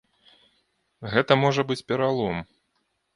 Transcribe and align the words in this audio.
Гэта 1.11 1.37
можа 1.43 1.65
быць 1.73 1.77
пералом. 1.91 2.41